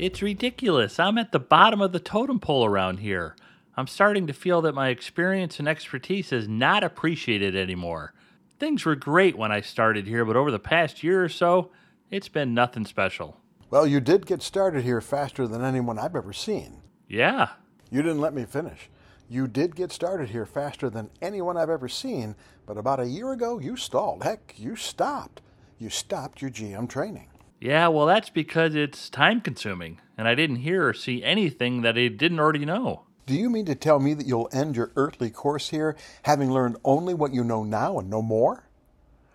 [0.00, 0.98] It's ridiculous.
[0.98, 3.36] I'm at the bottom of the totem pole around here.
[3.76, 8.14] I'm starting to feel that my experience and expertise is not appreciated anymore.
[8.58, 11.70] Things were great when I started here, but over the past year or so,
[12.10, 13.36] it's been nothing special.
[13.68, 16.80] Well, you did get started here faster than anyone I've ever seen.
[17.06, 17.50] Yeah.
[17.90, 18.88] You didn't let me finish.
[19.28, 23.32] You did get started here faster than anyone I've ever seen, but about a year
[23.32, 24.22] ago, you stalled.
[24.22, 25.42] Heck, you stopped.
[25.78, 27.29] You stopped your GM training.
[27.60, 31.98] Yeah, well, that's because it's time consuming, and I didn't hear or see anything that
[31.98, 33.02] I didn't already know.
[33.26, 36.78] Do you mean to tell me that you'll end your earthly course here having learned
[36.86, 38.64] only what you know now and no more?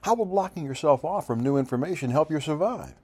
[0.02, 2.95] How will blocking yourself off from new information help you survive?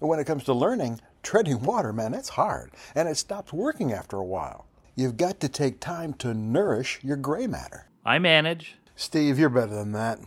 [0.00, 4.16] When it comes to learning, treading water, man, it's hard, and it stops working after
[4.16, 4.66] a while.
[4.96, 7.88] You've got to take time to nourish your gray matter.
[8.04, 8.76] I manage.
[8.96, 10.18] Steve, you're better than that.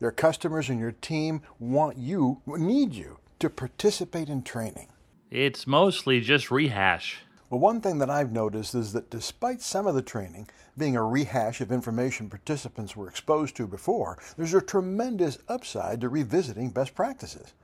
[0.00, 4.88] Your customers and your team want you, need you, to participate in training.
[5.30, 7.20] It's mostly just rehash.
[7.50, 11.04] Well, one thing that I've noticed is that despite some of the training being a
[11.04, 16.94] rehash of information participants were exposed to before, there's a tremendous upside to revisiting best
[16.94, 17.54] practices.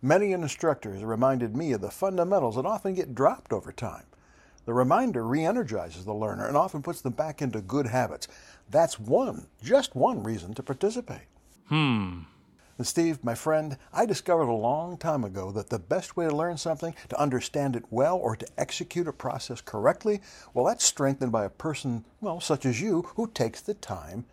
[0.00, 4.04] Many instructors reminded me of the fundamentals that often get dropped over time.
[4.64, 8.28] The reminder re energizes the learner and often puts them back into good habits.
[8.70, 11.28] That's one, just one reason to participate.
[11.66, 12.22] Hmm.
[12.78, 16.36] And Steve, my friend, I discovered a long time ago that the best way to
[16.36, 20.20] learn something, to understand it well, or to execute a process correctly,
[20.52, 24.26] well, that's strengthened by a person, well, such as you, who takes the time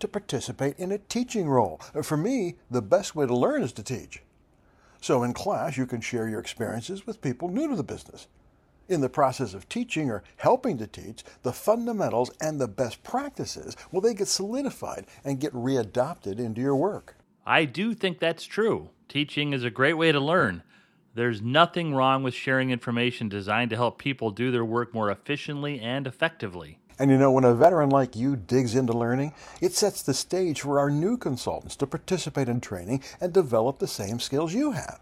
[0.00, 1.80] to participate in a teaching role.
[1.94, 4.22] Uh, for me, the best way to learn is to teach.
[5.00, 8.26] So in class, you can share your experiences with people new to the business
[8.88, 13.76] in the process of teaching or helping to teach, the fundamentals and the best practices,
[13.90, 17.16] well, they get solidified and get readopted into your work.
[17.46, 18.90] I do think that's true.
[19.08, 20.64] Teaching is a great way to learn.
[21.14, 25.78] There's nothing wrong with sharing information designed to help people do their work more efficiently
[25.78, 26.80] and effectively.
[26.98, 30.62] And you know, when a veteran like you digs into learning, it sets the stage
[30.62, 34.98] for our new consultants to participate in training and develop the same skills you have.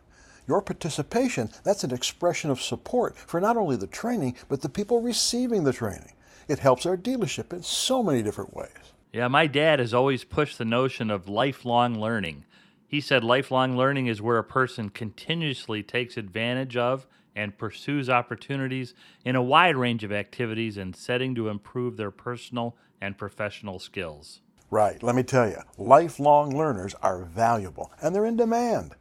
[0.47, 5.01] Your participation, that's an expression of support for not only the training, but the people
[5.01, 6.13] receiving the training.
[6.47, 8.93] It helps our dealership in so many different ways.
[9.15, 12.47] Yeah, my dad has always pushed the notion of lifelong learning.
[12.89, 18.93] He said lifelong learning is where a person continuously takes advantage of and pursues opportunities
[19.25, 24.41] in a wide range of activities and setting to improve their personal and professional skills.
[24.69, 28.97] Right, let me tell you, lifelong learners are valuable and they're in demand.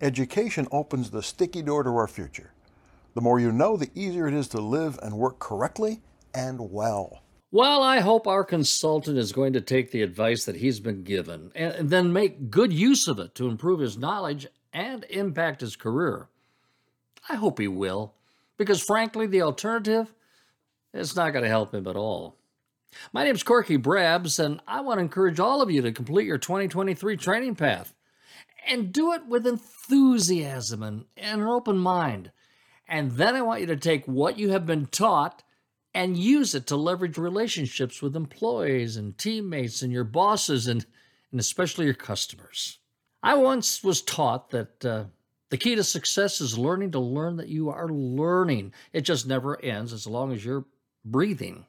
[0.00, 2.52] Education opens the sticky door to our future.
[3.14, 6.00] The more you know, the easier it is to live and work correctly
[6.34, 7.22] and well.
[7.54, 11.52] Well, I hope our consultant is going to take the advice that he's been given
[11.54, 16.28] and then make good use of it to improve his knowledge and impact his career.
[17.28, 18.14] I hope he will,
[18.56, 20.14] because frankly, the alternative
[20.94, 22.38] is not going to help him at all.
[23.12, 26.38] My name's Corky Brabbs, and I want to encourage all of you to complete your
[26.38, 27.92] 2023 training path
[28.66, 32.32] and do it with enthusiasm and, and an open mind.
[32.88, 35.42] And then I want you to take what you have been taught
[35.94, 40.86] and use it to leverage relationships with employees and teammates and your bosses and,
[41.30, 42.78] and especially your customers.
[43.22, 45.04] I once was taught that uh,
[45.50, 48.72] the key to success is learning to learn that you are learning.
[48.92, 50.64] It just never ends as long as you're
[51.04, 51.66] breathing.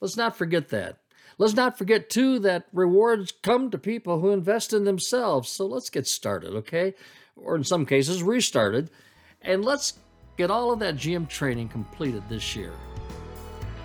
[0.00, 0.96] Let's not forget that.
[1.38, 5.50] Let's not forget, too, that rewards come to people who invest in themselves.
[5.50, 6.94] So let's get started, okay?
[7.36, 8.90] Or in some cases, restarted.
[9.40, 9.94] And let's
[10.36, 12.72] get all of that GM training completed this year.